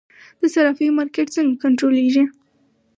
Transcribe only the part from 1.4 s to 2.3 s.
کنټرولیږي؟